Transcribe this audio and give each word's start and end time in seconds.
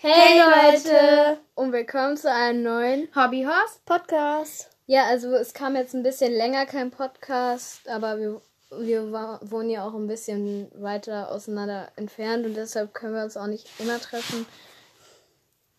Hey 0.00 0.38
Leute 0.38 1.40
und 1.56 1.72
willkommen 1.72 2.16
zu 2.16 2.32
einem 2.32 2.62
neuen 2.62 3.08
Hobbyhorse 3.16 3.80
Podcast. 3.84 4.70
Ja, 4.86 5.06
also 5.06 5.34
es 5.34 5.52
kam 5.54 5.74
jetzt 5.74 5.92
ein 5.92 6.04
bisschen 6.04 6.32
länger 6.32 6.66
kein 6.66 6.92
Podcast, 6.92 7.88
aber 7.88 8.16
wir, 8.16 8.40
wir 8.70 9.12
wohnen 9.40 9.70
ja 9.70 9.84
auch 9.84 9.94
ein 9.94 10.06
bisschen 10.06 10.70
weiter 10.80 11.32
auseinander 11.32 11.88
entfernt 11.96 12.46
und 12.46 12.54
deshalb 12.54 12.94
können 12.94 13.14
wir 13.14 13.24
uns 13.24 13.36
auch 13.36 13.48
nicht 13.48 13.68
immer 13.80 13.98
treffen. 13.98 14.46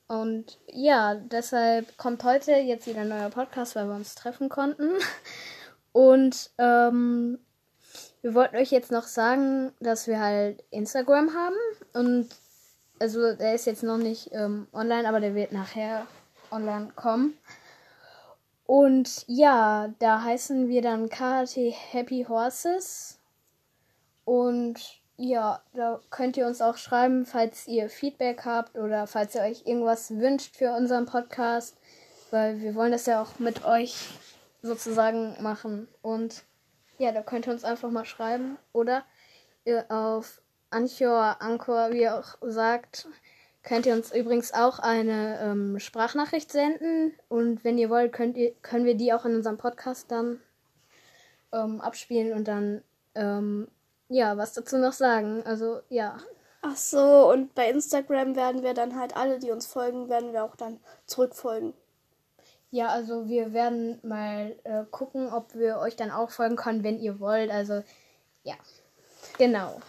Und 0.09 0.59
ja, 0.67 1.15
deshalb 1.15 1.97
kommt 1.97 2.25
heute 2.25 2.51
jetzt 2.55 2.87
wieder 2.87 3.01
ein 3.01 3.07
neuer 3.07 3.29
Podcast, 3.29 3.77
weil 3.77 3.87
wir 3.87 3.95
uns 3.95 4.15
treffen 4.15 4.49
konnten. 4.49 4.89
Und 5.93 6.49
ähm, 6.57 7.39
wir 8.21 8.33
wollten 8.33 8.57
euch 8.57 8.71
jetzt 8.71 8.91
noch 8.91 9.07
sagen, 9.07 9.71
dass 9.79 10.07
wir 10.07 10.19
halt 10.19 10.61
Instagram 10.71 11.33
haben 11.33 11.55
und 11.93 12.27
also 12.99 13.33
der 13.33 13.55
ist 13.55 13.65
jetzt 13.65 13.83
noch 13.83 13.97
nicht 13.97 14.29
ähm, 14.33 14.67
online, 14.73 15.07
aber 15.07 15.19
der 15.19 15.35
wird 15.35 15.51
nachher 15.51 16.05
online 16.51 16.89
kommen. 16.95 17.37
Und 18.65 19.25
ja, 19.27 19.91
da 19.97 20.21
heißen 20.21 20.67
wir 20.67 20.81
dann 20.81 21.09
KHT 21.09 21.57
Happy 21.91 22.25
Horses. 22.29 23.17
Und 24.25 24.75
ja, 25.17 25.63
da 25.73 25.99
könnt 26.11 26.37
ihr 26.37 26.45
uns 26.45 26.61
auch 26.61 26.77
schreiben, 26.77 27.25
falls 27.25 27.67
ihr 27.67 27.89
Feedback 27.89 28.45
habt 28.45 28.77
oder 28.77 29.07
falls 29.07 29.33
ihr 29.33 29.41
euch 29.41 29.65
irgendwas 29.65 30.11
wünscht 30.11 30.55
für 30.55 30.71
unseren 30.75 31.07
Podcast. 31.07 31.77
Weil 32.29 32.61
wir 32.61 32.75
wollen 32.75 32.91
das 32.91 33.07
ja 33.07 33.21
auch 33.23 33.39
mit 33.39 33.65
euch 33.65 33.95
sozusagen 34.61 35.35
machen. 35.41 35.87
Und 36.03 36.43
ja, 36.99 37.11
da 37.11 37.23
könnt 37.23 37.47
ihr 37.47 37.53
uns 37.53 37.63
einfach 37.63 37.89
mal 37.89 38.05
schreiben. 38.05 38.59
Oder 38.71 39.03
ihr 39.65 39.85
auf 39.89 40.43
Anchor, 40.71 41.41
Anchor, 41.41 41.91
wie 41.91 42.01
ihr 42.01 42.15
auch 42.15 42.37
sagt, 42.41 43.07
könnt 43.63 43.85
ihr 43.85 43.93
uns 43.93 44.13
übrigens 44.13 44.53
auch 44.53 44.79
eine 44.79 45.39
ähm, 45.41 45.79
Sprachnachricht 45.79 46.51
senden. 46.51 47.13
Und 47.27 47.63
wenn 47.63 47.77
ihr 47.77 47.89
wollt, 47.89 48.13
könnt 48.13 48.37
ihr, 48.37 48.53
können 48.61 48.85
wir 48.85 48.95
die 48.95 49.13
auch 49.13 49.25
in 49.25 49.35
unserem 49.35 49.57
Podcast 49.57 50.11
dann 50.11 50.39
ähm, 51.51 51.81
abspielen 51.81 52.33
und 52.33 52.47
dann 52.47 52.83
ähm, 53.15 53.67
ja, 54.09 54.37
was 54.37 54.53
dazu 54.53 54.77
noch 54.77 54.93
sagen. 54.93 55.43
Also 55.45 55.81
ja. 55.89 56.17
Ach 56.61 56.75
so, 56.75 57.31
und 57.31 57.55
bei 57.55 57.69
Instagram 57.69 58.35
werden 58.35 58.63
wir 58.63 58.73
dann 58.73 58.99
halt 58.99 59.15
alle, 59.15 59.39
die 59.39 59.51
uns 59.51 59.65
folgen, 59.65 60.09
werden 60.09 60.33
wir 60.33 60.43
auch 60.43 60.55
dann 60.55 60.79
zurückfolgen. 61.05 61.73
Ja, 62.71 62.87
also 62.89 63.27
wir 63.27 63.53
werden 63.53 63.99
mal 64.03 64.55
äh, 64.63 64.83
gucken, 64.91 65.31
ob 65.31 65.55
wir 65.55 65.77
euch 65.79 65.95
dann 65.95 66.11
auch 66.11 66.29
folgen 66.29 66.55
können, 66.55 66.83
wenn 66.83 66.99
ihr 66.99 67.19
wollt. 67.19 67.49
Also 67.49 67.81
ja, 68.43 68.55
genau. 69.37 69.79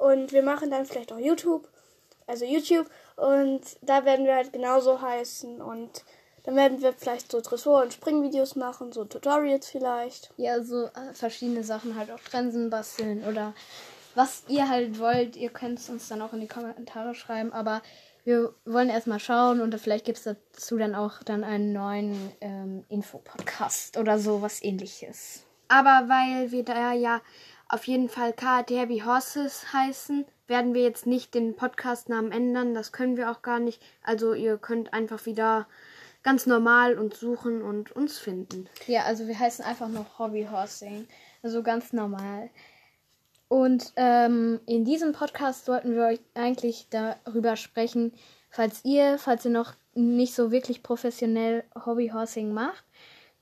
Und 0.00 0.32
wir 0.32 0.42
machen 0.42 0.70
dann 0.70 0.86
vielleicht 0.86 1.12
auch 1.12 1.18
YouTube, 1.18 1.68
also 2.26 2.46
YouTube. 2.46 2.88
Und 3.16 3.60
da 3.82 4.06
werden 4.06 4.24
wir 4.24 4.34
halt 4.34 4.50
genauso 4.50 5.02
heißen. 5.02 5.60
Und 5.60 6.04
dann 6.44 6.56
werden 6.56 6.80
wir 6.80 6.94
vielleicht 6.94 7.30
so 7.30 7.42
Dressur- 7.42 7.82
und 7.82 7.92
Springvideos 7.92 8.56
machen, 8.56 8.92
so 8.92 9.04
Tutorials 9.04 9.68
vielleicht. 9.68 10.32
Ja, 10.38 10.62
so 10.62 10.86
äh, 10.86 11.12
verschiedene 11.12 11.62
Sachen 11.62 11.96
halt 11.96 12.10
auch 12.10 12.20
Trensen 12.20 12.70
basteln 12.70 13.24
oder 13.24 13.52
was 14.14 14.44
ihr 14.48 14.70
halt 14.70 14.98
wollt. 14.98 15.36
Ihr 15.36 15.50
könnt 15.50 15.78
es 15.78 15.90
uns 15.90 16.08
dann 16.08 16.22
auch 16.22 16.32
in 16.32 16.40
die 16.40 16.48
Kommentare 16.48 17.14
schreiben. 17.14 17.52
Aber 17.52 17.82
wir 18.24 18.54
wollen 18.64 18.88
erstmal 18.88 19.20
schauen 19.20 19.60
und 19.60 19.78
vielleicht 19.78 20.06
gibt 20.06 20.16
es 20.16 20.24
dazu 20.24 20.78
dann 20.78 20.94
auch 20.94 21.22
dann 21.22 21.44
einen 21.44 21.74
neuen 21.74 22.32
ähm, 22.40 22.86
Infopodcast 22.88 23.98
oder 23.98 24.18
so 24.18 24.40
was 24.40 24.62
ähnliches. 24.62 25.44
Aber 25.68 26.08
weil 26.08 26.50
wir 26.52 26.64
da 26.64 26.94
ja 26.94 27.20
auf 27.70 27.84
jeden 27.84 28.08
Fall 28.08 28.32
KT 28.32 28.70
Heavy 28.70 29.02
Horses 29.04 29.72
heißen, 29.72 30.26
werden 30.48 30.74
wir 30.74 30.82
jetzt 30.82 31.06
nicht 31.06 31.34
den 31.34 31.54
Podcastnamen 31.54 32.32
ändern. 32.32 32.74
Das 32.74 32.90
können 32.90 33.16
wir 33.16 33.30
auch 33.30 33.42
gar 33.42 33.60
nicht. 33.60 33.80
Also 34.02 34.34
ihr 34.34 34.58
könnt 34.58 34.92
einfach 34.92 35.24
wieder 35.24 35.68
ganz 36.24 36.46
normal 36.46 36.98
uns 36.98 37.20
suchen 37.20 37.62
und 37.62 37.92
uns 37.92 38.18
finden. 38.18 38.68
Ja, 38.86 39.04
also 39.04 39.28
wir 39.28 39.38
heißen 39.38 39.64
einfach 39.64 39.88
noch 39.88 40.18
Hobby 40.18 40.48
Horsing. 40.50 41.06
Also 41.42 41.62
ganz 41.62 41.92
normal. 41.92 42.50
Und 43.48 43.92
ähm, 43.96 44.60
in 44.66 44.84
diesem 44.84 45.12
Podcast 45.12 45.64
sollten 45.64 45.94
wir 45.94 46.06
euch 46.06 46.20
eigentlich 46.34 46.88
darüber 46.90 47.56
sprechen, 47.56 48.12
falls 48.50 48.84
ihr, 48.84 49.16
falls 49.18 49.44
ihr 49.44 49.50
noch 49.52 49.74
nicht 49.94 50.34
so 50.34 50.50
wirklich 50.50 50.82
professionell 50.82 51.64
Hobbyhorsing 51.84 52.52
macht, 52.52 52.84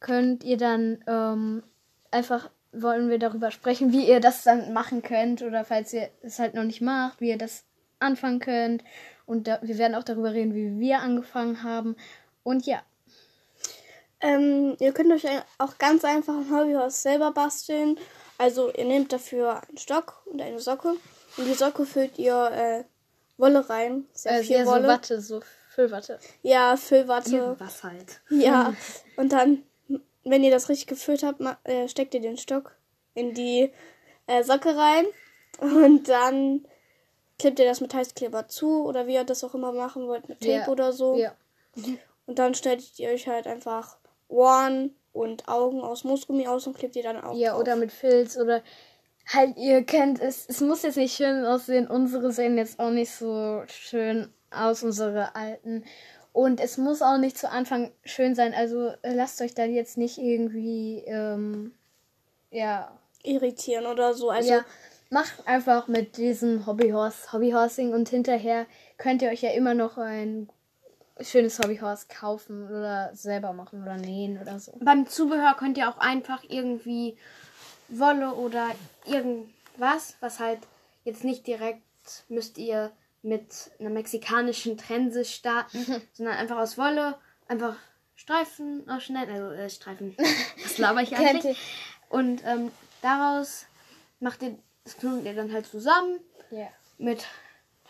könnt 0.00 0.45
ihr 0.45 0.56
dann 0.56 1.03
ähm, 1.06 1.62
einfach 2.10 2.50
wollen 2.73 3.09
wir 3.09 3.19
darüber 3.19 3.51
sprechen, 3.51 3.93
wie 3.93 4.09
ihr 4.09 4.21
das 4.21 4.43
dann 4.43 4.73
machen 4.73 5.03
könnt 5.03 5.43
oder 5.43 5.65
falls 5.65 5.93
ihr 5.93 6.09
es 6.23 6.39
halt 6.39 6.55
noch 6.55 6.65
nicht 6.65 6.81
macht, 6.81 7.21
wie 7.21 7.31
ihr 7.31 7.39
das 7.39 7.65
anfangen 7.99 8.41
könnt. 8.41 8.84
Und 9.27 9.47
da, 9.47 9.59
wir 9.62 9.79
werden 9.79 9.95
auch 9.95 10.05
darüber 10.05 10.33
reden, 10.33 10.55
wie 10.55 10.78
wir 10.78 11.01
angefangen 11.01 11.62
haben. 11.62 11.97
Und 12.43 12.67
ja. 12.67 12.83
Ähm, 14.21 14.77
ihr 14.81 14.93
könnt 14.93 15.12
euch 15.12 15.27
auch 15.59 15.78
ganz 15.78 16.05
einfach 16.05 16.34
ein 16.34 16.51
Hobbyhaus 16.51 17.03
selber 17.03 17.33
basteln. 17.33 17.99
Also 18.37 18.73
ihr 18.73 18.84
nehmt 18.84 19.12
dafür 19.12 19.62
einen 19.69 19.78
Stock 19.78 20.23
und 20.27 20.41
eine 20.41 20.59
Socke. 20.61 20.95
In 21.37 21.45
die 21.45 21.55
Socke 21.55 21.84
füllt 21.84 22.19
ihr 22.19 22.51
äh, 22.51 22.84
Wolle 23.37 23.69
rein. 23.69 24.07
Sehr 24.12 24.41
äh, 24.41 24.43
viel 24.43 24.67
Wolle. 24.67 24.83
So 24.83 24.89
Watte, 24.89 25.21
so 25.21 25.41
Füllwatte. 25.78 26.19
Ja, 26.43 26.77
Füllwatte. 26.77 27.55
Was 27.59 27.84
halt. 27.84 28.21
Ja. 28.31 28.75
und 29.17 29.33
dann 29.33 29.62
wenn 30.31 30.44
ihr 30.44 30.50
das 30.50 30.69
richtig 30.69 30.87
gefüllt 30.87 31.22
habt, 31.22 31.41
äh, 31.65 31.89
steckt 31.89 32.15
ihr 32.15 32.21
den 32.21 32.37
Stock 32.37 32.77
in 33.15 33.34
die 33.34 33.71
äh, 34.27 34.43
Socke 34.43 34.77
rein 34.77 35.06
und 35.61 36.09
dann 36.09 36.66
klebt 37.39 37.59
ihr 37.59 37.66
das 37.66 37.81
mit 37.81 37.94
Heißkleber 37.94 38.49
zu 38.49 38.84
oder 38.84 39.06
wie 39.06 39.15
ihr 39.15 39.25
das 39.25 39.44
auch 39.44 39.55
immer 39.55 39.72
machen 39.72 40.06
wollt, 40.06 40.28
mit 40.28 40.41
Tape 40.41 40.53
ja. 40.53 40.69
oder 40.69 40.93
so. 40.93 41.16
Ja. 41.16 41.33
Und 42.27 42.39
dann 42.39 42.55
stellt 42.55 42.99
ihr 42.99 43.11
euch 43.11 43.28
halt 43.28 43.47
einfach 43.47 43.97
Ohren 44.28 44.94
und 45.12 45.49
Augen 45.49 45.81
aus 45.81 46.05
Moosgummi 46.05 46.47
aus 46.47 46.66
und 46.66 46.77
klebt 46.77 46.97
ihr 46.97 47.03
dann 47.03 47.22
auch. 47.22 47.37
Ja, 47.37 47.53
drauf. 47.53 47.60
oder 47.60 47.77
mit 47.77 47.93
Filz 47.93 48.37
oder 48.37 48.62
halt, 49.33 49.56
ihr 49.56 49.83
kennt 49.84 50.21
es, 50.21 50.47
es 50.49 50.60
muss 50.60 50.83
jetzt 50.83 50.97
nicht 50.97 51.16
schön 51.16 51.45
aussehen. 51.45 51.87
Unsere 51.87 52.33
sehen 52.33 52.59
jetzt 52.59 52.78
auch 52.78 52.91
nicht 52.91 53.10
so 53.10 53.62
schön 53.66 54.33
aus, 54.50 54.83
unsere 54.83 55.34
alten. 55.34 55.84
Und 56.33 56.61
es 56.61 56.78
muss 56.78 57.03
auch 57.03 57.19
nicht 57.19 57.37
zu 57.37 57.50
Anfang 57.50 57.91
schön 58.05 58.34
sein. 58.34 58.55
Also 58.55 58.93
äh, 59.03 59.12
lasst 59.15 59.41
euch 59.41 59.55
da 59.55 59.65
jetzt 59.65 59.99
nicht 59.99 60.19
irgendwie, 60.19 61.03
ähm, 61.06 61.72
ja. 62.50 62.91
Irritieren 63.25 63.87
oder 63.87 64.15
so. 64.15 64.31
Also 64.31 64.53
ja, 64.53 64.65
macht 65.11 65.47
einfach 65.47 65.89
mit 65.89 66.16
diesem 66.16 66.66
Hobbyhorse, 66.66 67.33
Hobbyhorsing 67.33 67.93
und 67.93 68.09
hinterher 68.09 68.66
könnt 68.97 69.22
ihr 69.22 69.31
euch 69.31 69.43
ja 69.43 69.50
immer 69.50 69.75
noch 69.75 69.99
ein 69.99 70.49
schönes 71.21 71.59
Hobbyhorse 71.59 72.06
kaufen 72.09 72.69
oder 72.69 73.10
selber 73.15 73.53
machen 73.53 73.83
oder 73.83 73.97
nähen 73.97 74.41
oder 74.41 74.60
so. 74.60 74.72
Beim 74.81 75.06
Zubehör 75.06 75.55
könnt 75.59 75.78
ihr 75.78 75.89
auch 75.89 75.99
einfach 75.99 76.45
irgendwie 76.49 77.16
Wolle 77.89 78.34
oder 78.34 78.69
irgendwas, 79.06 80.16
was 80.21 80.39
halt 80.39 80.60
jetzt 81.05 81.25
nicht 81.25 81.47
direkt 81.47 81.83
müsst 82.28 82.59
ihr 82.59 82.91
mit 83.28 83.71
einer 83.78 83.91
mexikanischen 83.91 84.77
Trense 84.77 85.25
starten, 85.25 85.78
mhm. 85.78 86.03
sondern 86.12 86.37
einfach 86.37 86.59
aus 86.59 86.78
Wolle, 86.78 87.16
einfach 87.47 87.77
Streifen 88.15 88.89
ausschneiden, 88.89 89.34
also 89.34 89.50
äh, 89.53 89.71
Streifen, 89.71 90.16
was 90.62 90.78
laber 90.78 91.03
ich 91.03 91.16
eigentlich? 91.16 91.59
Und 92.09 92.43
ähm, 92.44 92.72
daraus 93.03 93.66
macht 94.21 94.43
ihr, 94.43 94.59
das 94.84 94.97
knotet 94.97 95.27
ihr 95.27 95.34
dann 95.34 95.53
halt 95.53 95.66
zusammen, 95.66 96.19
yeah. 96.50 96.69
mit 96.97 97.27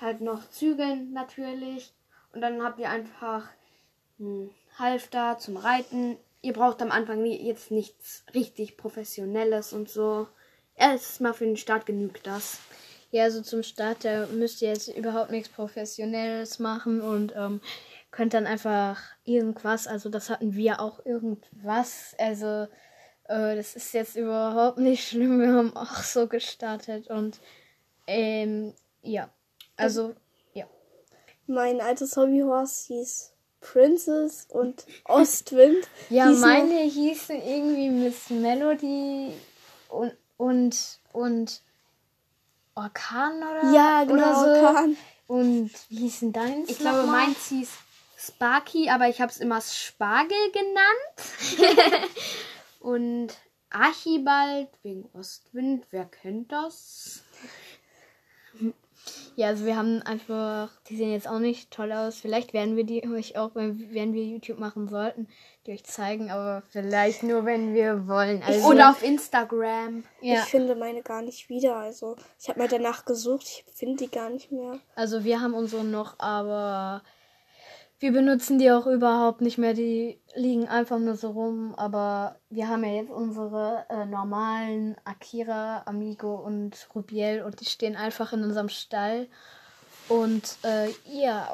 halt 0.00 0.20
noch 0.20 0.48
Zügeln 0.50 1.12
natürlich. 1.12 1.92
Und 2.32 2.40
dann 2.40 2.62
habt 2.62 2.78
ihr 2.78 2.90
einfach 2.90 3.48
einen 4.18 4.50
Halfter 4.78 5.38
zum 5.38 5.56
Reiten. 5.56 6.18
Ihr 6.42 6.52
braucht 6.52 6.82
am 6.82 6.90
Anfang 6.90 7.24
jetzt 7.24 7.70
nichts 7.70 8.24
richtig 8.34 8.76
Professionelles 8.76 9.72
und 9.72 9.88
so. 9.88 10.28
Erstmal 10.74 11.34
für 11.34 11.46
den 11.46 11.56
Start 11.56 11.86
genügt 11.86 12.26
das. 12.26 12.58
Ja, 13.10 13.24
also 13.24 13.40
zum 13.40 13.62
Start, 13.62 14.04
da 14.04 14.26
müsst 14.26 14.60
ihr 14.60 14.68
jetzt 14.68 14.88
überhaupt 14.88 15.30
nichts 15.30 15.48
Professionelles 15.48 16.58
machen 16.58 17.00
und 17.00 17.32
ähm, 17.34 17.60
könnt 18.10 18.34
dann 18.34 18.46
einfach 18.46 19.00
irgendwas, 19.24 19.86
also 19.86 20.10
das 20.10 20.28
hatten 20.28 20.54
wir 20.54 20.80
auch 20.80 21.04
irgendwas, 21.06 22.14
also 22.18 22.66
äh, 23.24 23.56
das 23.56 23.76
ist 23.76 23.94
jetzt 23.94 24.16
überhaupt 24.16 24.78
nicht 24.78 25.08
schlimm, 25.08 25.40
wir 25.40 25.54
haben 25.54 25.74
auch 25.76 26.02
so 26.02 26.26
gestartet 26.26 27.08
und 27.08 27.40
ähm, 28.06 28.74
ja, 29.02 29.30
also 29.76 30.14
ja. 30.52 30.66
Mein 31.46 31.80
altes 31.80 32.16
Hobbyhorse 32.16 32.88
hieß 32.88 33.32
Princess 33.60 34.46
und 34.50 34.86
Ostwind. 35.04 35.88
ja, 36.10 36.30
meine 36.30 36.80
hießen 36.82 37.36
irgendwie 37.36 37.90
Miss 37.90 38.30
Melody 38.30 39.32
und 39.88 40.16
und 40.36 41.00
und 41.12 41.62
Orkan 42.78 43.38
oder 43.38 43.72
Ja, 43.72 44.04
genau, 44.04 44.14
oder 44.14 44.34
so. 44.34 44.66
Orkan. 44.66 44.96
Und 45.26 45.70
wie 45.88 45.96
hieß 45.96 46.20
denn 46.20 46.32
deins? 46.32 46.70
Ich 46.70 46.78
glaube, 46.78 47.06
meins 47.06 47.48
hieß 47.48 47.70
Sparky, 48.16 48.88
aber 48.88 49.08
ich 49.08 49.20
habe 49.20 49.30
es 49.30 49.38
immer 49.38 49.60
Spargel 49.60 50.38
genannt. 50.52 52.08
und 52.80 53.28
Archibald 53.70 54.70
wegen 54.82 55.08
Ostwind, 55.12 55.86
wer 55.90 56.06
kennt 56.06 56.52
das? 56.52 57.22
Ja, 59.38 59.46
also 59.46 59.66
wir 59.66 59.76
haben 59.76 60.02
einfach, 60.02 60.68
die 60.88 60.96
sehen 60.96 61.12
jetzt 61.12 61.28
auch 61.28 61.38
nicht 61.38 61.70
toll 61.70 61.92
aus. 61.92 62.18
Vielleicht 62.18 62.54
werden 62.54 62.74
wir 62.74 62.82
die 62.82 63.04
euch 63.08 63.38
auch, 63.38 63.54
wenn, 63.54 64.12
wir 64.12 64.24
YouTube 64.24 64.58
machen 64.58 64.88
sollten, 64.88 65.28
die 65.64 65.70
euch 65.70 65.84
zeigen, 65.84 66.32
aber 66.32 66.64
vielleicht 66.72 67.22
nur, 67.22 67.44
wenn 67.44 67.72
wir 67.72 68.08
wollen. 68.08 68.42
Also, 68.42 68.66
Oder 68.66 68.90
auf 68.90 69.04
Instagram. 69.04 70.02
ja, 70.22 70.40
Ich 70.40 70.46
finde 70.46 70.74
meine 70.74 71.02
gar 71.02 71.22
nicht 71.22 71.48
wieder. 71.48 71.76
Also, 71.76 72.16
ich 72.40 72.48
habe 72.48 72.58
mal 72.58 72.66
danach 72.66 73.04
gesucht, 73.04 73.44
ich 73.44 73.64
finde 73.72 74.06
die 74.06 74.10
gar 74.10 74.28
nicht 74.28 74.50
mehr. 74.50 74.80
also 74.96 75.22
wir 75.22 75.40
haben 75.40 75.54
unsere 75.54 75.84
noch, 75.84 76.18
aber 76.18 77.04
wir 78.00 78.12
benutzen 78.12 78.58
die 78.58 78.70
auch 78.70 78.86
überhaupt 78.86 79.40
nicht 79.40 79.58
mehr. 79.58 79.74
Die 79.74 80.20
liegen 80.34 80.68
einfach 80.68 80.98
nur 80.98 81.16
so 81.16 81.30
rum. 81.30 81.74
Aber 81.76 82.36
wir 82.50 82.68
haben 82.68 82.84
ja 82.84 82.92
jetzt 82.92 83.10
unsere 83.10 83.86
äh, 83.88 84.06
normalen 84.06 84.96
Akira, 85.04 85.82
Amigo 85.86 86.34
und 86.36 86.88
Rubiel 86.94 87.42
und 87.44 87.60
die 87.60 87.64
stehen 87.64 87.96
einfach 87.96 88.32
in 88.32 88.42
unserem 88.44 88.68
Stall. 88.68 89.26
Und 90.08 90.58
äh, 90.62 90.88
ja, 91.04 91.48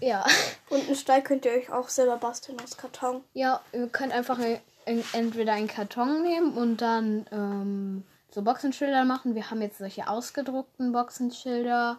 ja. 0.00 0.24
Und 0.70 0.86
einen 0.86 0.96
Stall 0.96 1.22
könnt 1.22 1.44
ihr 1.44 1.52
euch 1.52 1.70
auch 1.72 1.88
selber 1.88 2.16
basteln 2.16 2.58
aus 2.62 2.76
Karton. 2.76 3.22
Ja, 3.32 3.60
ihr 3.72 3.86
könnt 3.88 4.12
einfach 4.12 4.38
en- 4.86 5.04
entweder 5.12 5.52
einen 5.52 5.68
Karton 5.68 6.22
nehmen 6.22 6.52
und 6.54 6.78
dann 6.78 7.26
ähm, 7.32 8.04
so 8.30 8.42
Boxenschilder 8.42 9.04
machen. 9.04 9.34
Wir 9.34 9.50
haben 9.50 9.62
jetzt 9.62 9.78
solche 9.78 10.08
ausgedruckten 10.08 10.92
Boxenschilder. 10.92 11.98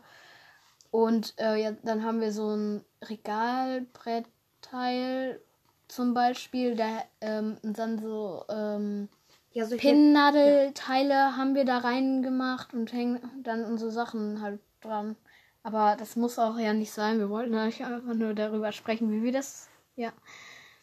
Und 0.95 1.33
äh, 1.39 1.62
ja, 1.62 1.74
dann 1.83 2.06
haben 2.06 2.21
wir 2.21 2.31
so 2.31 2.56
ein 2.56 2.86
Regalbrettteil 3.01 5.42
zum 5.89 6.13
Beispiel. 6.13 6.77
Da 6.77 7.03
ähm, 7.19 7.57
und 7.63 7.77
dann 7.77 8.00
so 8.00 8.45
ähm, 8.47 9.09
Ja, 9.51 9.65
Pinnnadelteile 9.65 11.36
haben 11.36 11.53
wir 11.53 11.65
da 11.65 11.80
reingemacht 11.80 12.74
und 12.74 12.94
hängen 12.94 13.19
dann 13.44 13.65
unsere 13.65 13.92
Sachen 13.92 14.42
halt 14.42 14.62
dran. 14.80 15.18
Aber 15.63 15.97
das 16.00 16.15
muss 16.15 16.39
auch 16.39 16.57
ja 16.57 16.71
nicht 16.71 16.94
sein. 16.94 17.19
Wir 17.19 17.30
wollten 17.30 17.56
eigentlich 17.56 17.83
einfach 17.83 18.13
nur 18.13 18.33
darüber 18.33 18.71
sprechen, 18.71 19.12
wie 19.12 19.21
wir 19.21 19.33
das. 19.33 19.68
Ja. 19.97 20.13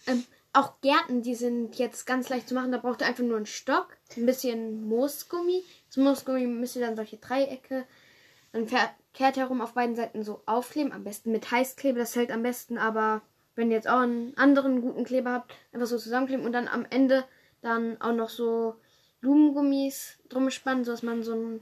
Ähm, 0.06 0.26
auch 0.52 0.78
Gärten, 0.82 1.22
die 1.22 1.36
sind 1.36 1.76
jetzt 1.76 2.04
ganz 2.04 2.28
leicht 2.28 2.50
zu 2.50 2.54
machen. 2.54 2.70
Da 2.70 2.76
braucht 2.76 3.00
ihr 3.00 3.06
einfach 3.06 3.24
nur 3.24 3.38
einen 3.38 3.46
Stock, 3.46 3.96
ein 4.18 4.26
bisschen 4.26 4.86
Moosgummi. 4.86 5.64
Zum 5.88 6.04
Moosgummi 6.04 6.46
müsst 6.48 6.76
ihr 6.76 6.84
dann 6.84 6.96
solche 6.96 7.16
Dreiecke, 7.16 7.86
dann 8.52 8.66
herum 9.18 9.60
auf 9.60 9.74
beiden 9.74 9.96
Seiten 9.96 10.22
so 10.22 10.42
aufkleben. 10.46 10.92
Am 10.92 11.04
besten 11.04 11.32
mit 11.32 11.50
Heißkleber, 11.50 11.98
das 11.98 12.16
hält 12.16 12.30
am 12.30 12.42
besten. 12.42 12.78
Aber 12.78 13.22
wenn 13.54 13.70
ihr 13.70 13.76
jetzt 13.76 13.88
auch 13.88 14.00
einen 14.00 14.36
anderen 14.36 14.80
guten 14.80 15.04
Kleber 15.04 15.32
habt, 15.32 15.54
einfach 15.72 15.86
so 15.86 15.98
zusammenkleben 15.98 16.44
und 16.44 16.52
dann 16.52 16.68
am 16.68 16.86
Ende 16.88 17.24
dann 17.60 18.00
auch 18.00 18.14
noch 18.14 18.28
so 18.28 18.76
Blumengummis 19.20 20.18
drum 20.28 20.50
spannen, 20.50 20.84
sodass 20.84 21.02
man 21.02 21.22
so 21.22 21.32
einen 21.32 21.60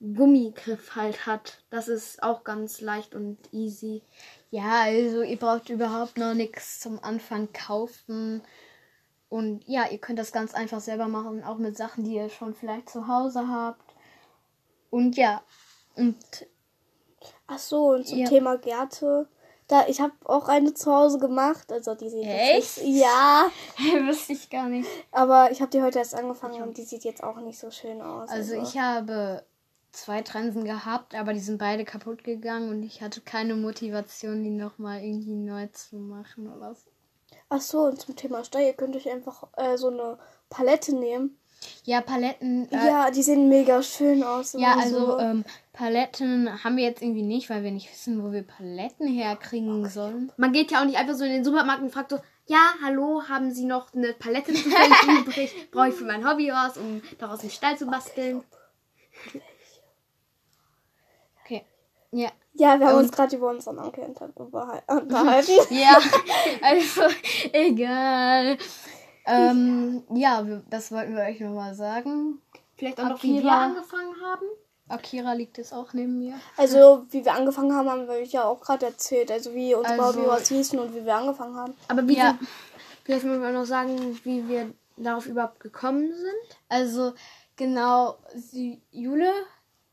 Gummigriff 0.00 0.96
halt 0.96 1.26
hat. 1.26 1.62
Das 1.70 1.88
ist 1.88 2.22
auch 2.22 2.44
ganz 2.44 2.80
leicht 2.80 3.14
und 3.14 3.38
easy. 3.52 4.02
Ja, 4.50 4.82
also 4.82 5.22
ihr 5.22 5.36
braucht 5.36 5.68
überhaupt 5.68 6.16
noch 6.16 6.34
nichts 6.34 6.80
zum 6.80 7.02
Anfang 7.02 7.52
kaufen. 7.52 8.42
Und 9.28 9.62
ja, 9.68 9.88
ihr 9.90 9.98
könnt 9.98 10.18
das 10.18 10.32
ganz 10.32 10.54
einfach 10.54 10.80
selber 10.80 11.06
machen, 11.06 11.44
auch 11.44 11.58
mit 11.58 11.76
Sachen, 11.76 12.04
die 12.04 12.14
ihr 12.14 12.30
schon 12.30 12.54
vielleicht 12.54 12.88
zu 12.90 13.06
Hause 13.06 13.46
habt. 13.46 13.94
Und 14.90 15.16
ja, 15.16 15.42
und 15.94 16.16
Ach 17.52 17.58
so, 17.58 17.88
und 17.90 18.06
zum 18.06 18.18
Ja. 18.18 18.28
Thema 18.28 18.56
Gärte. 18.58 19.26
Da, 19.66 19.86
ich 19.88 20.00
habe 20.00 20.12
auch 20.24 20.48
eine 20.48 20.72
zu 20.74 20.92
Hause 20.92 21.18
gemacht. 21.18 21.70
Also 21.72 21.94
die 21.94 22.08
sieht 22.08 22.24
Echt? 22.26 22.76
jetzt 22.78 22.82
nicht, 22.84 23.00
Ja, 23.02 23.50
wüsste 24.06 24.32
ich 24.32 24.48
gar 24.50 24.68
nicht. 24.68 24.88
aber 25.10 25.50
ich 25.50 25.60
habe 25.60 25.70
die 25.70 25.82
heute 25.82 25.98
erst 25.98 26.14
angefangen 26.14 26.62
und 26.62 26.76
die 26.76 26.84
sieht 26.84 27.04
jetzt 27.04 27.22
auch 27.22 27.36
nicht 27.40 27.58
so 27.58 27.70
schön 27.70 28.00
aus. 28.02 28.28
Also 28.30 28.54
ich 28.54 28.78
habe 28.78 29.44
zwei 29.92 30.22
Trensen 30.22 30.64
gehabt, 30.64 31.14
aber 31.14 31.32
die 31.32 31.40
sind 31.40 31.58
beide 31.58 31.84
kaputt 31.84 32.22
gegangen 32.22 32.68
und 32.70 32.82
ich 32.84 33.02
hatte 33.02 33.20
keine 33.20 33.54
Motivation, 33.56 34.42
die 34.44 34.50
nochmal 34.50 35.02
irgendwie 35.02 35.34
neu 35.34 35.66
zu 35.72 35.96
machen 35.96 36.52
oder 36.52 36.74
so. 36.74 36.90
Ach 37.48 37.60
so, 37.60 37.80
und 37.82 38.00
zum 38.00 38.14
Thema 38.14 38.42
ihr 38.54 38.72
könnt 38.74 38.94
euch 38.94 39.10
einfach 39.10 39.48
äh, 39.56 39.76
so 39.76 39.88
eine 39.88 40.18
Palette 40.48 40.94
nehmen. 40.94 41.36
Ja, 41.84 42.00
Paletten. 42.00 42.70
Äh, 42.72 42.86
ja, 42.86 43.10
die 43.10 43.22
sehen 43.22 43.48
mega 43.48 43.82
schön 43.82 44.22
aus. 44.22 44.54
Ja, 44.58 44.76
also 44.78 45.12
so. 45.12 45.18
ähm, 45.18 45.44
Paletten 45.72 46.62
haben 46.64 46.76
wir 46.76 46.84
jetzt 46.84 47.02
irgendwie 47.02 47.22
nicht, 47.22 47.50
weil 47.50 47.62
wir 47.62 47.70
nicht 47.70 47.90
wissen, 47.90 48.22
wo 48.24 48.32
wir 48.32 48.42
Paletten 48.42 49.06
herkriegen 49.08 49.88
sollen. 49.88 50.32
Man 50.36 50.52
geht 50.52 50.70
ja 50.70 50.80
auch 50.80 50.84
nicht 50.86 50.96
einfach 50.98 51.14
so 51.14 51.24
in 51.24 51.32
den 51.32 51.44
Supermarkt 51.44 51.82
und 51.82 51.92
fragt 51.92 52.10
so, 52.10 52.18
ja, 52.46 52.74
hallo, 52.82 53.22
haben 53.28 53.50
Sie 53.52 53.64
noch 53.64 53.92
eine 53.94 54.12
Palette 54.14 54.52
zufällig 54.52 55.02
übrig? 55.20 55.70
Brauche 55.70 55.88
ich 55.90 55.94
für 55.94 56.04
mein 56.04 56.28
Hobby 56.28 56.50
was, 56.50 56.76
um 56.78 57.02
daraus 57.18 57.40
einen 57.40 57.50
Stall 57.50 57.76
zu 57.78 57.86
basteln? 57.86 58.42
Okay. 61.44 61.64
Ja. 62.12 62.30
ja, 62.54 62.78
wir 62.80 62.86
haben 62.88 62.96
und- 62.96 63.04
uns 63.04 63.12
gerade 63.12 63.36
über 63.36 63.50
unseren 63.50 63.78
Onkel 63.78 64.04
unterhalten. 64.88 65.52
Ja, 65.70 65.98
also 66.62 67.02
egal. 67.52 68.58
Ähm, 69.30 70.02
ja, 70.14 70.46
wir, 70.46 70.62
das 70.70 70.90
wollten 70.92 71.14
wir 71.16 71.22
euch 71.22 71.40
nochmal 71.40 71.74
sagen. 71.74 72.40
Vielleicht 72.76 73.00
auch 73.00 73.10
noch, 73.10 73.22
wie 73.22 73.34
wir 73.42 73.50
Akira. 73.50 73.64
angefangen 73.64 74.14
haben? 74.24 74.46
Akira 74.88 75.32
liegt 75.34 75.58
jetzt 75.58 75.72
auch 75.72 75.92
neben 75.92 76.18
mir. 76.18 76.34
Also, 76.56 77.04
wie 77.10 77.24
wir 77.24 77.32
angefangen 77.34 77.74
haben, 77.74 77.88
haben 77.88 78.06
wir 78.08 78.14
euch 78.14 78.32
ja 78.32 78.44
auch 78.44 78.60
gerade 78.60 78.86
erzählt. 78.86 79.30
Also, 79.30 79.54
wie 79.54 79.74
unsere 79.74 80.02
Also- 80.02 80.20
Hobby 80.20 80.28
was 80.28 80.48
hießen 80.48 80.78
und 80.78 80.94
wie 80.94 81.04
wir 81.04 81.14
angefangen 81.14 81.56
haben. 81.56 81.74
Aber 81.88 82.06
wie 82.08 82.16
Ja. 82.16 82.38
vielleicht 83.04 83.24
müssen 83.24 83.42
wir 83.42 83.52
noch 83.52 83.66
sagen, 83.66 84.18
wie 84.24 84.48
wir 84.48 84.72
darauf 84.96 85.26
überhaupt 85.26 85.60
gekommen 85.60 86.08
sind. 86.12 86.58
Also, 86.68 87.12
genau, 87.56 88.16
sie, 88.34 88.80
Jule, 88.90 89.30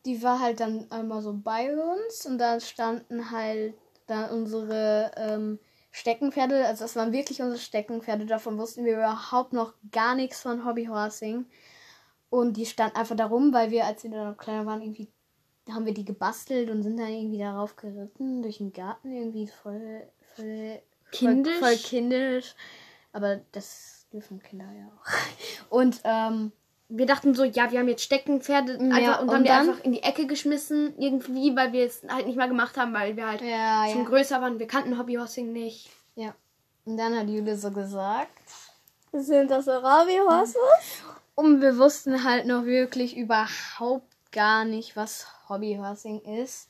die 0.05 0.23
war 0.23 0.39
halt 0.39 0.59
dann 0.61 0.87
einmal 0.89 1.21
so 1.21 1.33
bei 1.33 1.71
uns 1.75 2.25
und 2.25 2.37
da 2.39 2.59
standen 2.59 3.29
halt 3.31 3.75
da 4.07 4.27
unsere 4.27 5.11
ähm, 5.17 5.59
Steckenpferde. 5.91 6.65
Also, 6.65 6.83
das 6.83 6.95
waren 6.95 7.11
wirklich 7.11 7.41
unsere 7.41 7.59
Steckenpferde. 7.59 8.25
Davon 8.25 8.57
wussten 8.57 8.85
wir 8.85 8.93
überhaupt 8.95 9.53
noch 9.53 9.73
gar 9.91 10.15
nichts 10.15 10.41
von 10.41 10.65
Hobbyhorsing. 10.65 11.45
Und 12.29 12.57
die 12.57 12.65
standen 12.65 12.97
einfach 12.97 13.15
da 13.15 13.25
rum, 13.25 13.53
weil 13.53 13.71
wir, 13.71 13.85
als 13.85 14.03
wir 14.03 14.11
da 14.11 14.31
noch 14.31 14.37
kleiner 14.37 14.65
waren, 14.65 14.81
irgendwie 14.81 15.09
haben 15.69 15.85
wir 15.85 15.93
die 15.93 16.05
gebastelt 16.05 16.69
und 16.69 16.83
sind 16.83 16.97
dann 16.97 17.09
irgendwie 17.11 17.39
darauf 17.39 17.75
geritten 17.75 18.41
durch 18.41 18.57
den 18.57 18.73
Garten. 18.73 19.11
Irgendwie 19.11 19.47
voll, 19.47 20.07
voll 20.35 20.81
Kindisch? 21.11 21.57
Voll, 21.59 21.69
voll 21.69 21.77
kindisch. 21.77 22.55
Aber 23.11 23.41
das 23.51 24.07
dürfen 24.11 24.41
Kinder 24.41 24.69
ja 24.77 24.87
auch. 24.87 25.69
Und 25.69 26.01
ähm, 26.03 26.51
Wir 26.89 27.05
dachten 27.05 27.33
so, 27.35 27.43
ja, 27.43 27.69
wir 27.71 27.79
haben 27.79 27.89
jetzt 27.89 28.03
Steckenpferde 28.03 28.73
Ja, 28.81 28.95
einfach, 28.95 29.21
und, 29.21 29.27
und 29.29 29.35
haben 29.35 29.43
die 29.43 29.49
dann? 29.49 29.69
einfach 29.69 29.83
in 29.83 29.91
die 29.91 30.03
Ecke 30.03 30.25
geschmissen, 30.25 30.97
irgendwie, 30.97 31.53
weil 31.55 31.73
wir 31.73 31.85
es 31.85 32.01
halt 32.07 32.27
nicht 32.27 32.37
mal 32.37 32.47
gemacht 32.47 32.77
haben, 32.77 32.93
weil 32.93 33.17
wir 33.17 33.27
halt 33.27 33.41
ja, 33.41 33.87
schon 33.91 34.03
ja. 34.03 34.07
größer 34.09 34.41
waren. 34.41 34.57
Wir 34.59 34.67
kannten 34.67 34.97
Hobbyhorsing 34.97 35.51
nicht. 35.51 35.89
ja. 36.15 36.33
Und 36.85 36.95
dann 36.95 37.13
hat 37.19 37.27
Jule 37.27 37.57
so 37.57 37.71
gesagt. 37.71 38.31
Sind 39.11 39.51
das 39.51 39.67
Arabi-Horses? 39.67 40.55
Und 41.35 41.59
wir 41.61 41.77
wussten 41.77 42.23
halt 42.23 42.45
noch 42.45 42.63
wirklich 42.63 43.17
überhaupt 43.17 44.07
gar 44.31 44.63
nicht, 44.63 44.95
was 44.95 45.27
Hobbyhorsing 45.49 46.21
ist. 46.41 46.69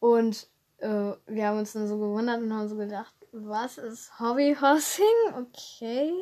Und 0.00 0.48
äh, 0.78 1.12
wir 1.26 1.46
haben 1.46 1.58
uns 1.60 1.72
dann 1.72 1.86
so 1.86 1.96
gewundert 1.98 2.40
und 2.42 2.52
haben 2.52 2.68
so 2.68 2.74
gedacht, 2.76 3.14
was 3.30 3.78
ist 3.78 4.18
Hobbyhorsing? 4.18 5.04
Okay. 5.38 6.12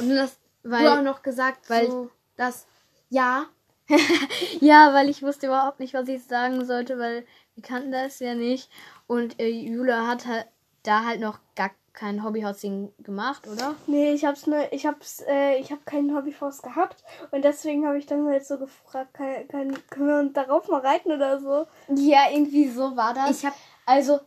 Und 0.00 0.08
dann 0.08 0.18
hast 0.22 0.38
Weil- 0.64 0.84
du 0.84 0.92
auch 0.98 1.02
noch 1.02 1.22
gesagt, 1.22 1.70
weil- 1.70 1.86
so, 1.88 2.10
dass, 2.42 2.66
ja, 3.08 3.46
Ja, 4.60 4.92
weil 4.94 5.08
ich 5.08 5.22
wusste 5.22 5.46
überhaupt 5.46 5.80
nicht, 5.80 5.94
was 5.94 6.08
ich 6.08 6.24
sagen 6.24 6.64
sollte, 6.64 6.98
weil 6.98 7.26
wir 7.54 7.62
kannten 7.62 7.92
das 7.92 8.18
ja 8.20 8.34
nicht. 8.34 8.70
Und 9.06 9.38
äh, 9.40 9.48
Jule 9.48 10.06
hat 10.06 10.26
halt 10.26 10.46
da 10.82 11.04
halt 11.04 11.20
noch 11.20 11.38
gar 11.54 11.70
kein 11.92 12.24
Hobbyhousing 12.24 12.92
gemacht, 13.00 13.46
oder? 13.46 13.74
Nee, 13.86 14.12
ich 14.12 14.24
hab's 14.24 14.46
nur, 14.46 14.72
ich 14.72 14.86
hab's, 14.86 15.22
äh, 15.28 15.56
ich 15.58 15.70
hab 15.70 15.84
keinen 15.84 16.16
Hobbyforce 16.16 16.62
gehabt 16.62 17.04
und 17.30 17.44
deswegen 17.44 17.86
habe 17.86 17.98
ich 17.98 18.06
dann 18.06 18.26
halt 18.26 18.46
so 18.46 18.56
gefragt, 18.58 19.12
kann, 19.12 19.46
kann, 19.48 19.88
können 19.90 20.08
wir 20.08 20.18
uns 20.18 20.32
darauf 20.32 20.68
mal 20.68 20.80
reiten 20.80 21.12
oder 21.12 21.38
so? 21.38 21.66
Ja, 21.94 22.30
irgendwie 22.32 22.68
so 22.68 22.96
war 22.96 23.12
das. 23.12 23.38
ich 23.38 23.44
habe 23.44 23.56
Also, 23.84 24.20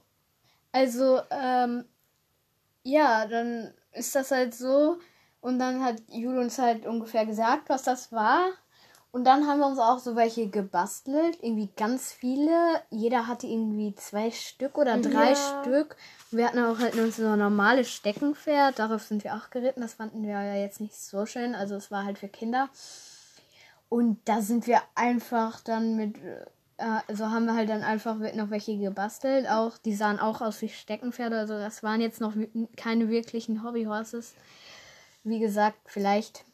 also, 0.71 1.21
ähm, 1.31 1.85
ja, 2.83 3.25
dann 3.25 3.73
ist 3.93 4.13
das 4.13 4.29
halt 4.29 4.53
so. 4.53 4.99
Und 5.45 5.59
dann 5.59 5.83
hat 5.83 6.01
Jule 6.09 6.39
uns 6.39 6.57
halt 6.57 6.87
ungefähr 6.87 7.23
gesagt, 7.27 7.69
was 7.69 7.83
das 7.83 8.11
war. 8.11 8.47
Und 9.11 9.25
dann 9.25 9.45
haben 9.45 9.59
wir 9.59 9.67
uns 9.67 9.77
auch 9.77 9.99
so 9.99 10.15
welche 10.15 10.49
gebastelt. 10.49 11.37
Irgendwie 11.39 11.69
ganz 11.77 12.11
viele. 12.11 12.81
Jeder 12.89 13.27
hatte 13.27 13.45
irgendwie 13.45 13.93
zwei 13.93 14.31
Stück 14.31 14.75
oder 14.75 14.97
drei 14.97 15.33
Ja. 15.33 15.61
Stück. 15.61 15.97
Und 16.31 16.39
wir 16.39 16.47
hatten 16.47 16.57
auch 16.57 16.79
halt 16.79 16.95
nur 16.95 17.11
so 17.11 17.27
ein 17.27 17.37
normales 17.37 17.91
Steckenpferd. 17.91 18.79
Darauf 18.79 19.03
sind 19.03 19.23
wir 19.23 19.35
auch 19.35 19.51
geritten. 19.51 19.81
Das 19.81 19.93
fanden 19.93 20.23
wir 20.23 20.31
ja 20.31 20.55
jetzt 20.55 20.81
nicht 20.81 20.95
so 20.95 21.27
schön. 21.27 21.53
Also 21.53 21.75
es 21.75 21.91
war 21.91 22.05
halt 22.05 22.17
für 22.17 22.27
Kinder. 22.27 22.67
Und 23.87 24.17
da 24.25 24.41
sind 24.41 24.65
wir 24.65 24.81
einfach 24.95 25.61
dann 25.61 25.95
mit, 25.95 26.17
äh, 26.77 27.01
also 27.07 27.29
haben 27.29 27.45
wir 27.45 27.53
halt 27.53 27.69
dann 27.69 27.83
einfach 27.83 28.15
noch 28.33 28.49
welche 28.49 28.79
gebastelt. 28.79 29.47
Auch, 29.47 29.77
die 29.77 29.93
sahen 29.93 30.19
auch 30.19 30.41
aus 30.41 30.59
wie 30.63 30.69
Steckenpferde. 30.69 31.37
Also 31.37 31.53
das 31.53 31.83
waren 31.83 32.01
jetzt 32.01 32.19
noch 32.19 32.33
keine 32.77 33.09
wirklichen 33.09 33.63
Hobbyhorses. 33.63 34.33
Wie 35.25 35.39
gesagt, 35.39 35.77
vielleicht 35.85 36.45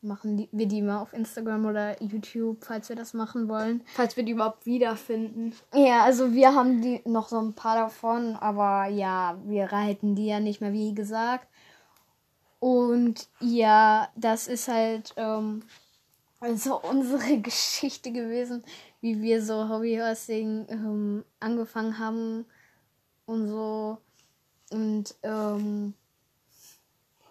machen 0.00 0.36
die, 0.36 0.48
wir 0.52 0.66
die 0.66 0.80
mal 0.82 1.00
auf 1.00 1.12
Instagram 1.12 1.66
oder 1.66 2.02
YouTube, 2.02 2.64
falls 2.64 2.88
wir 2.88 2.96
das 2.96 3.14
machen 3.14 3.48
wollen. 3.48 3.82
Falls 3.94 4.16
wir 4.16 4.24
die 4.24 4.32
überhaupt 4.32 4.64
wiederfinden. 4.64 5.54
Ja, 5.74 6.04
also 6.04 6.32
wir 6.32 6.54
haben 6.54 6.82
die 6.82 7.02
noch 7.04 7.28
so 7.28 7.38
ein 7.38 7.54
paar 7.54 7.76
davon, 7.76 8.36
aber 8.36 8.86
ja, 8.86 9.38
wir 9.44 9.72
reiten 9.72 10.14
die 10.14 10.26
ja 10.26 10.40
nicht 10.40 10.60
mehr, 10.60 10.72
wie 10.72 10.94
gesagt. 10.94 11.46
Und 12.58 13.28
ja, 13.40 14.08
das 14.14 14.46
ist 14.46 14.68
halt 14.68 15.12
ähm, 15.16 15.62
also 16.38 16.80
unsere 16.80 17.38
Geschichte 17.40 18.12
gewesen, 18.12 18.64
wie 19.00 19.20
wir 19.20 19.42
so 19.42 19.68
Hobbyhorsing 19.68 20.66
ähm, 20.68 21.24
angefangen 21.40 21.98
haben 21.98 22.44
und 23.26 23.48
so. 23.48 23.98
Und 24.70 25.14
ähm, 25.22 25.94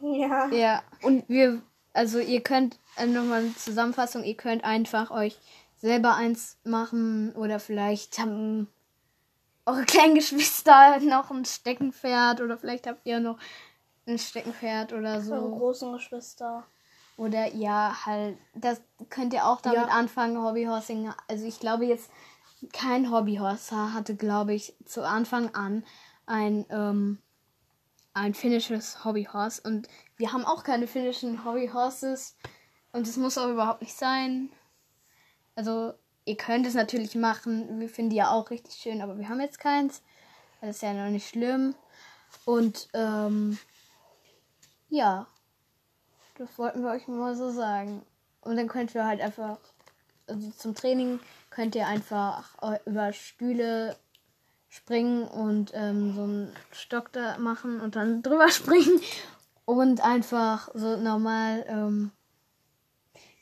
Ja. 0.01 0.47
ja, 0.49 0.83
und 1.03 1.27
wir, 1.29 1.61
also 1.93 2.19
ihr 2.19 2.41
könnt, 2.41 2.79
äh, 2.97 3.05
nochmal 3.05 3.41
eine 3.41 3.55
Zusammenfassung, 3.55 4.23
ihr 4.23 4.35
könnt 4.35 4.63
einfach 4.63 5.11
euch 5.11 5.37
selber 5.77 6.15
eins 6.15 6.57
machen 6.63 7.33
oder 7.35 7.59
vielleicht 7.59 8.19
haben 8.19 8.67
eure 9.65 9.83
kleinen 9.85 10.15
Geschwister 10.15 10.99
noch 11.01 11.31
ein 11.31 11.45
Steckenpferd 11.45 12.41
oder 12.41 12.57
vielleicht 12.57 12.87
habt 12.87 13.05
ihr 13.05 13.19
noch 13.19 13.37
ein 14.07 14.17
Steckenpferd 14.17 14.93
oder 14.93 15.13
Eure 15.15 15.21
so. 15.21 15.49
großen 15.51 15.93
Geschwister. 15.93 16.63
Oder 17.17 17.53
ja, 17.53 17.95
halt, 18.05 18.37
das 18.55 18.81
könnt 19.09 19.33
ihr 19.33 19.45
auch 19.45 19.61
damit 19.61 19.77
Ja. 19.77 19.87
anfangen, 19.87 20.43
Hobbyhorsing. 20.43 21.11
Also 21.27 21.45
ich 21.45 21.59
glaube 21.59 21.85
jetzt, 21.85 22.09
kein 22.73 23.11
Hobbyhorser 23.11 23.93
hatte, 23.93 24.15
glaube 24.15 24.53
ich, 24.53 24.73
zu 24.85 25.05
Anfang 25.05 25.53
an 25.53 25.83
ein, 26.25 26.65
ähm, 26.69 27.19
ein 28.13 28.33
finnisches 28.33 29.03
Hobbyhorse. 29.05 29.61
Und 29.63 29.87
wir 30.17 30.33
haben 30.33 30.45
auch 30.45 30.63
keine 30.63 30.87
finnischen 30.87 31.45
Hobbyhorses. 31.45 32.35
Und 32.91 33.07
es 33.07 33.17
muss 33.17 33.37
auch 33.37 33.49
überhaupt 33.49 33.81
nicht 33.81 33.95
sein. 33.95 34.49
Also, 35.55 35.93
ihr 36.25 36.37
könnt 36.37 36.65
es 36.65 36.73
natürlich 36.73 37.15
machen. 37.15 37.79
Wir 37.79 37.89
finden 37.89 38.11
die 38.11 38.17
ja 38.17 38.31
auch 38.31 38.49
richtig 38.49 38.75
schön, 38.75 39.01
aber 39.01 39.17
wir 39.17 39.29
haben 39.29 39.41
jetzt 39.41 39.59
keins. 39.59 40.01
Das 40.59 40.77
ist 40.77 40.81
ja 40.81 40.93
noch 40.93 41.09
nicht 41.09 41.29
schlimm. 41.29 41.75
Und, 42.45 42.89
ähm, 42.93 43.57
ja. 44.89 45.27
Das 46.37 46.57
wollten 46.57 46.83
wir 46.83 46.91
euch 46.91 47.07
mal 47.07 47.35
so 47.35 47.51
sagen. 47.51 48.03
Und 48.41 48.57
dann 48.57 48.67
könnt 48.67 48.95
ihr 48.95 49.05
halt 49.05 49.21
einfach, 49.21 49.59
also 50.27 50.49
zum 50.51 50.75
Training 50.75 51.19
könnt 51.49 51.75
ihr 51.75 51.87
einfach 51.87 52.55
über 52.85 53.13
Stühle 53.13 53.95
springen 54.71 55.27
und 55.27 55.71
ähm, 55.75 56.15
so 56.15 56.23
einen 56.23 56.55
Stock 56.71 57.11
da 57.11 57.37
machen 57.37 57.81
und 57.81 57.95
dann 57.95 58.23
drüber 58.23 58.49
springen 58.49 59.01
und 59.65 60.01
einfach 60.01 60.69
so 60.73 60.97
normal 60.97 61.65
ähm, 61.67 62.11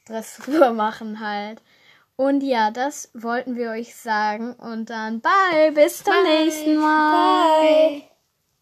Dressur 0.06 0.72
machen 0.72 1.20
halt. 1.20 1.62
Und 2.16 2.42
ja, 2.42 2.72
das 2.72 3.12
wollten 3.14 3.56
wir 3.56 3.70
euch 3.70 3.96
sagen 3.96 4.54
und 4.56 4.90
dann 4.90 5.22
bye, 5.22 5.72
bis 5.72 6.04
zum 6.04 6.14
Bye. 6.14 6.24
nächsten 6.24 6.76
Mal. 6.78 7.62
Bye. 7.62 8.04